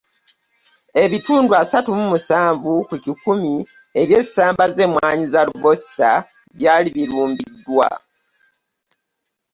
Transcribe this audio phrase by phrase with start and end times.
[1.03, 3.53] Ebitundu asatu mu musanvu ku kikumi
[4.01, 6.11] eby’essamba z’emmwanyi za Robasita
[6.57, 7.89] byali birumbiddwa.